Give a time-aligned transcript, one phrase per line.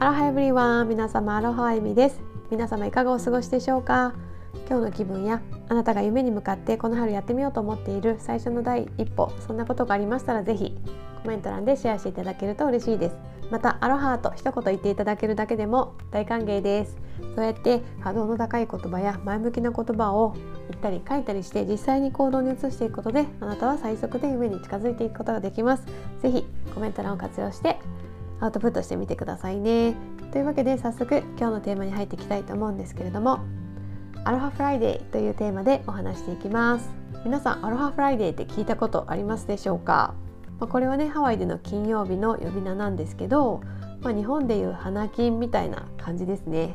[0.00, 2.20] アロハエブリワン皆様アロハエミです。
[2.52, 4.14] 皆様いかがお過ごしでしょうか？
[4.68, 10.78] 今日の気分やあなたが夢に向かってこの春やってみようと思っている最初の第一歩そんなことがありましたらぜひ
[11.24, 13.16] コメント欄でシェアしていただけると嬉しいです。
[13.50, 16.96] またアロハと一言言っていただけるだけでも大歓迎です。
[17.34, 20.34] そうやって波動の高い言葉や前向きな言葉を
[20.70, 25.82] 言ったり書いたりして実際に行動に移していくことであなたは最速で夢に近づいていくことができます。
[26.22, 27.80] ぜひコメント欄を活用して
[28.40, 29.94] アウトプットしてみてくださいね。
[30.32, 33.40] というわけで早速今日のテーマに入っていきたいと思うんですけれども
[34.24, 36.88] Aloha Friday というテーマでお話していきます。
[37.24, 40.14] 皆さん Aloha Friday って聞いたことありますでしょうか？
[40.60, 43.60] まあ、これはねハワイでの金曜日の呼び名なんですけど、
[44.00, 46.74] まあ、日本でいう花金みたいな感じですね。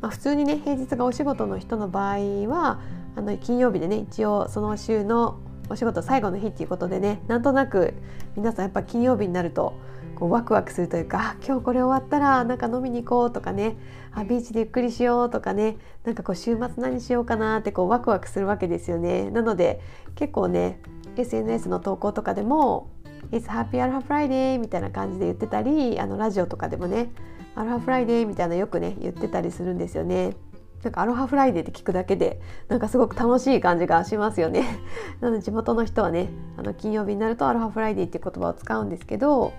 [0.00, 2.18] まあ、普通にね平日がお仕事の人の場合
[2.48, 2.80] は
[3.16, 7.94] あの金曜日でね一応その週のお仕事最後の日っていうことでねなんとなく
[8.36, 9.74] 皆さんやっぱ金曜日になると
[10.14, 13.76] こうワクワクするというか今日これ終わったらなんか飲みに行こうとかね
[14.12, 19.30] あビーチでゆっくりしようとかねなんかこう週末何しようかなってこうワクワクするわけですよね。
[19.30, 19.80] なので
[20.14, 20.80] 結構ね
[21.16, 22.90] SNS の投稿とかでも
[23.30, 27.10] It's Happy Aloha Friday みたいな感じで言ってたりあのラジオとかでもね
[27.56, 30.36] Aloha Friday みたいなよくね言ってたりするんですよね。
[30.82, 34.78] なんかアロハフライデーって聞くだけでなんかすごく楽しい感じがしますよね。
[35.20, 36.28] なので地元の人はね
[36.58, 39.52] あの金曜日になるとアロハフライデーっていう言葉を使うんですけど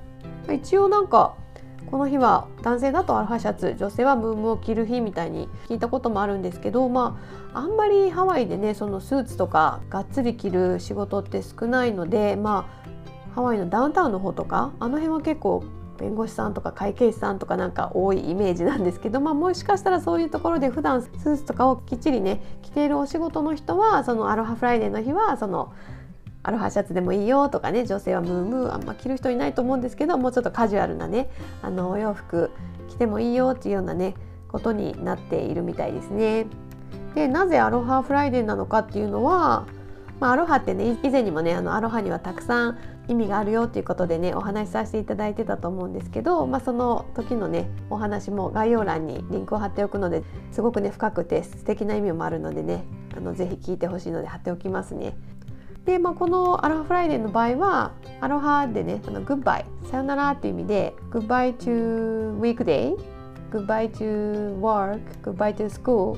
[0.54, 1.36] 一応なんか
[1.88, 7.20] この日は男性だとアロハシャツ女性はムームーを着る日みたいに聞いたこともあるんですけどま
[7.54, 12.68] ああんまりハワイでねそのスーツとかがっつり着る仕事って少ないのでま
[13.30, 15.64] あハワイのダウンタウンの方とかあの辺は結構
[15.98, 25.74] 弁護士さんとか会計士さんとかなんか多いイメージなんですけど、まあ、もしかしたらそういうところで普段スーツとかをきっちりね着ているお仕事の人はそのアロハフライデーの日はその
[26.46, 31.28] アロハシャツでもいいよとかね女性はムームーあんま着る人いないと思うんですけどもうちょっとカジュアルなね
[31.64, 32.52] あのお洋服
[32.88, 34.14] 着てもいいよっていうようなね
[34.48, 36.46] ことになっているみたいですね。
[37.16, 39.66] でなぜアロハフライデーなのかっていうのは、
[40.20, 42.78] まあ、アロハってね以前にもねあのアロハにはたくさん
[43.08, 52.86] 意味があるよっていうことでねお話しさせていただいてたと思うんですけど、まあ、その時のねお話も概要欄にリンクを貼っておくのですごくね深くて素敵な意味もあるのでね
[53.18, 55.16] あのぜひ聞いてほしいので貼っておきますね。
[55.86, 62.96] で、まあ、このアロハフライデーの場合はアロハでねあの Goodbye さよならっていう意味でグッバイ to weekday
[63.52, 66.18] グッバイ to work グッバイ to school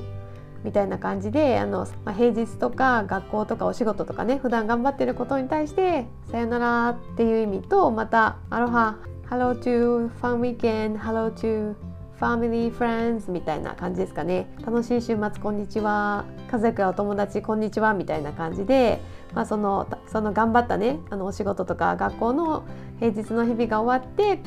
[0.64, 8.98] みたいな感じであの、まあ、平日とか学校とかお仕事とかね普段頑張ってることに対してさよならっていう意味とまたアロハ
[9.30, 11.74] Hello to fun weekend Hello to
[12.20, 14.48] family friends みたいな感じですかね。
[14.66, 16.24] 楽しい週末こんにちは。
[16.50, 17.94] 家族やお友達こんにちは。
[17.94, 19.00] みたいな感じで、
[19.34, 22.64] まあ、そのその頑張ったねあのお仕事とか学校の
[22.98, 24.40] 平日の日々が終わって、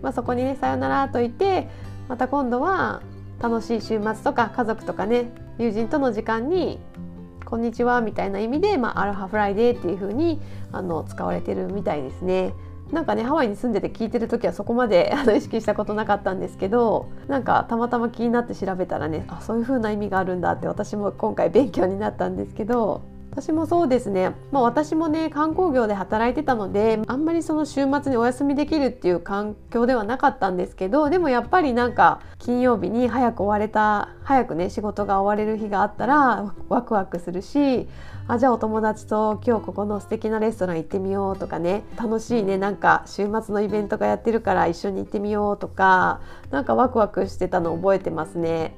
[0.00, 1.68] まあ、そこにねさよならと言って
[2.08, 3.02] また今度は
[3.38, 6.80] 楽しい週末とか家族とかね友人との時間に
[7.44, 10.40] 「こんにちは」みたいな意味で、まあ、アロハフライデーっていう風に
[10.72, 12.54] あの使われてるみたいですね。
[12.92, 37.88] なんかねハワイに住んでて聞いてる時はそこまで あの意識したことなかったんですけどなんかたまたま気になって調べたらねあそういう風な意味があるんだって私も今回勉強になったんですけど私もそうですね、まあ、私もね観光業で働いてたのであんまりその週末にお休みできるっていう環境ではなかったんですけどでもやっぱりなんか金曜日に早く終われた早くね仕事が終われる日があったらワクワクするし
[38.26, 46.20] あじゃあお友達と今日ここの素敵なレストラン行ってみようとかね楽しいねなんか週末のイベントがやってるから一緒に行ってみようとか
[46.50, 48.76] なんかワクワクしてたの覚えてますね。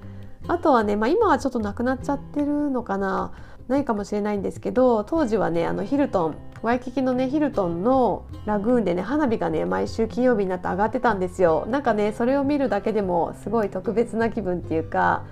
[0.49, 3.33] あとはね、まあ、今はちょっとなくなっちゃってるのかな。
[3.69, 11.67] ないかもしれないんですけど当時はねあのヒルトンワイキキのねヒルトンのラグーンでね花火がね毎週金曜日になって上がってたんですよ。
[11.69, 15.25] なんかねそれを見るだけでもすごい特別な気分っていうか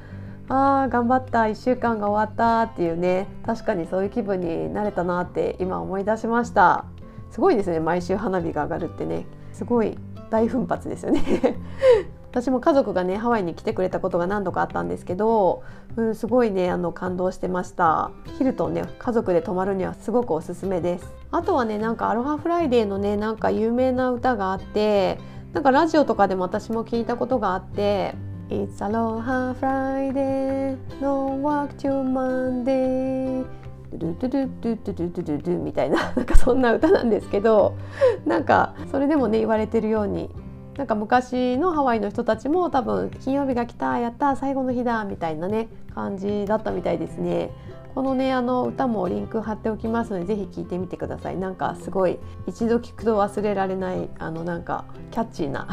[0.48, 6.84] あー頑張った1週間が終わったっていうね確かにそういう気分になれたなって今思い出しました。
[7.30, 9.26] すごいですね毎週花火が上がるってね。
[9.52, 9.98] すごい
[10.30, 11.22] 大奮発ですよね。
[12.30, 15.64] 私も家族がねハワイに来てくれたことが何度かあったんですけど、
[15.96, 18.12] うん、すごいねあの感動してました。
[18.38, 21.12] ヒルトンね家族で泊まるにはすごくおすすめです。
[21.32, 25.18] あとはねなんかアロハフライデーのねなんか有名な歌があって
[25.52, 28.14] なんかラジオとかでも私も聞いたことがあって
[28.48, 33.44] 「It's Aloha Friday No work till Monday」
[33.92, 37.74] ドゥドゥドゥドゥドゥドゥドゥドゥみたいななんかそんな歌なんですけど
[38.24, 40.30] なんかそれでもね言われてるように
[40.76, 47.50] なんか昔のハワイの人たちも多分金曜日が来たやった最後の日だみたいなね感じだったみたいですね。
[47.94, 55.66] このねあの歌もリンク貼っておきますのでぜひ聴いてみてくださいなんかすごい一度聴くと忘れられないあのなんかキャッチーな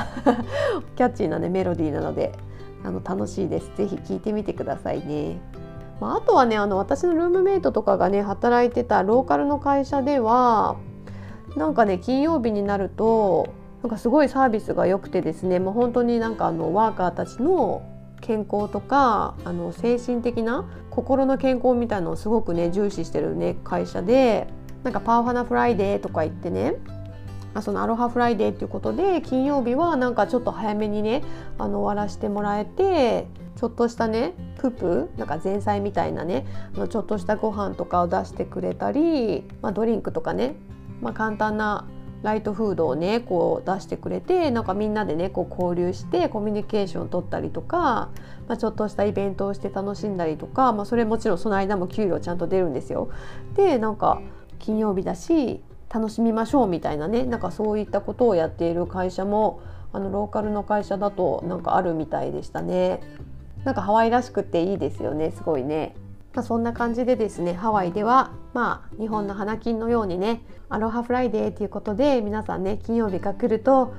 [0.98, 2.34] キャッチーなねメロディーなので
[2.84, 5.40] あの楽しいですぜひ聴いてみてくださいね。
[6.00, 10.78] まあ、あとはねあの私のルームメイトとかがね働いてたローカルの会社では
[11.56, 13.48] なんかね金曜日になると
[13.84, 17.84] なんかすごいサービスが良くてですねもう本当になんかあのワーカーたちの
[18.22, 24.48] 健康とかあの精神的な心の健康みたいのをすごくね重視してるね会社で
[24.84, 26.76] なんか Pau Hana Friday とか言ってね
[27.62, 31.24] そのアロハフライデーっていうことで金曜日はなんかちょっと早めにね
[31.58, 36.46] あの終わらせてもらえてちょっとしたね pupu なんか前菜みたいなね
[36.76, 40.56] あのちょっとしたご飯とかを出してくれたり、まあ、ドリンクとかね、
[41.02, 41.88] まあ、簡単な
[42.24, 48.10] ライトフードをねこう出してくれてなんかみんなでねこう交流してコミュニケーションを取ったりとか、
[48.48, 53.10] まあ、ちょっとしたイベントをして楽しんだりとか、まあ、それもちろんその間も給料ちゃんと出るんですよ。
[53.56, 54.22] でなんか
[54.60, 55.62] 金曜日だし
[55.94, 59.62] 楽しみましょうみたいなねなんかそういったことをやっている会社も
[59.94, 63.02] あのローカルの会社だとなんかあるみたいでしたね。
[63.64, 65.96] なんかハワイらしくていいですよねすごいね。
[66.34, 73.94] まあ、そんな感じでですねハワイではまあ日本の花金のようにねアロハフライデーということで皆さんね金曜日が来ると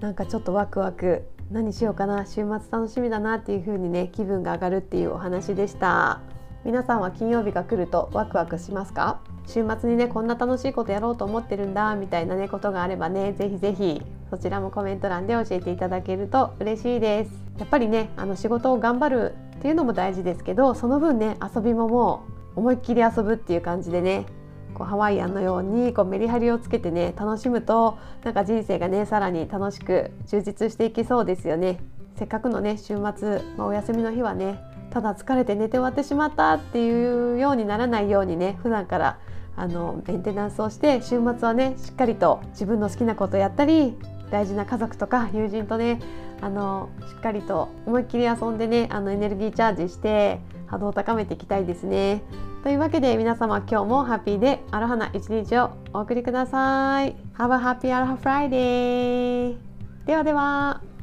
[0.00, 6.20] なんかちょっとワクワク何しようかな週末楽しみだなっていう風にね気分が上がるっていうお話でした。
[6.64, 9.20] 皆さんは金曜日が来るとワクワクしますか？
[9.48, 14.00] 週末にねこんな楽しいことやろうと思ってるんだみたいなねことがあればねぜひぜひ
[14.30, 17.32] そちらもコメント欄で教えていただけると嬉しいです。
[17.58, 24.26] やっぱりねあの仕事を頑張るっていうのも大事ですけどその分ね遊びももう思いっきり遊ぶっていう感じでね
[24.74, 31.80] こうハワイアンのようにこうメリハリをつけてね楽しむとなんか人生がねさらに楽しく充実していきそうですよね。
[32.16, 34.60] せっかくのね週末、まあ、お休みの日はね
[34.90, 39.18] ただ疲れて寝て終わってしまったっていうようにならないようにね普段から
[39.56, 43.96] あのメンテナンスをして週末はねしっかりと自分の好きなことやったり
[44.30, 46.00] 大事な家族とか友人とね
[46.40, 52.22] あのしっかりと思いっきり遊んでねあのエネルギーチャージして波動を高めていきたいですね。
[52.62, 57.14] というわけで皆様今日もハッピーでアロハな一日をお送りください。
[57.36, 59.56] Have a happy Aloha Friday!
[60.06, 60.93] ではでは。